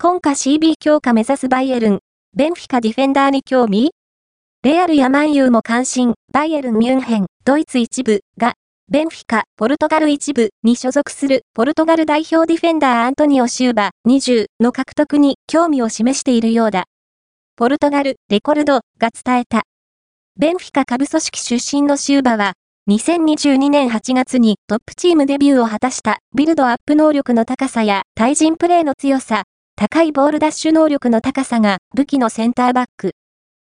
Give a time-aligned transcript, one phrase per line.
[0.00, 1.98] 今夏 CB 強化目指すバイエルン、
[2.32, 3.90] ベンフィカディフェンダーに興味？
[4.62, 8.54] レアルやマンユーも関心、バイエルン・ミュンヘン、ドイツ一部が、
[8.88, 11.42] ベンフィカ、ポルトガル一部に所属する。
[11.52, 13.90] ポルトガル代表ディフェンダーアントニオ・シューバ。
[14.06, 16.84] 20の獲得に興味を示しているようだ。
[17.56, 19.64] ポルトガル、レコルドが伝えた。
[20.38, 22.52] ベンフィカ下部組織出身のシューバは、
[22.88, 26.18] 2022年8月にトップチームデビューを果たした。
[26.36, 29.42] ビルドアップ能力の高さや対人プレーの強さ、
[29.80, 33.12] 高いボールダッシュ能力の高さが武器のセンターバック。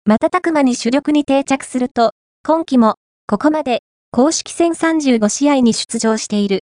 [0.07, 2.13] 瞬く間に主力に定着すると、
[2.43, 2.95] 今季も、
[3.27, 6.61] ここまで、公式戦35試合に出場している。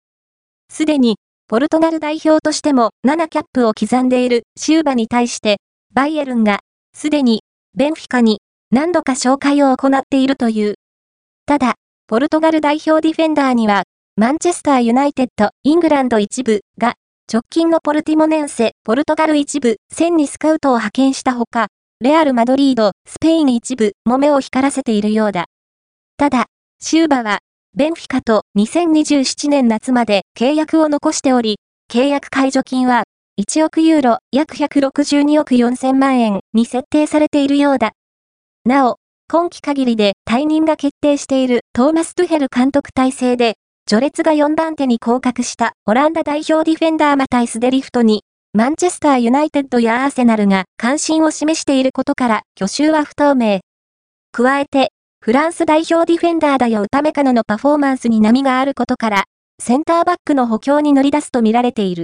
[0.73, 5.57] すでに、ポルトガル代表としても7キャップを刻んでいるシューバに対して、
[5.93, 6.61] バイエルンが、
[6.95, 7.43] すでに、
[7.75, 8.39] ベンフィカに
[8.71, 10.77] 何度か紹介を行っているという。
[11.45, 11.75] ただ、
[12.07, 13.83] ポルトガル代表ディフェンダーには、
[14.15, 16.95] マンチェスターユナイテッド、イングランド一部が
[17.29, 21.67] 直近のポルティモネンセ、ポルトガル一部、1000にスカウトを派遣したほか、
[21.99, 25.47] レアル・マドリード、スペイン一部も目を光らせているようだ。
[26.15, 26.45] ただ、
[26.79, 27.39] シューバは、
[27.75, 31.57] ベンフィカと2027年夏まで契約を残しており、
[31.91, 33.03] 契約解除金は
[33.41, 37.91] 1億ユーロ約162億4000万円に設定されているようだ。
[38.63, 43.55] なお、今季限りで退任が決定しているトーマス・トゥヘル監督体制で
[43.89, 53.61] 序列が4番手に降格したオランダ代表ディフェンダーマタイス・デリフトに、マンチェスター・ユナイテッドやアーセナルが関心を示していることから、去就は不透明。
[54.33, 54.89] 加えて、
[55.21, 59.23] フランス代表ディフェンダーだよ歌メカノのパフォーマンスに波があることから、
[59.63, 61.95] センターバックの補強に乗り出すと見られている。